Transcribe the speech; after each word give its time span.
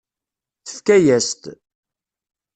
Tefka-yas-t. 0.65 1.43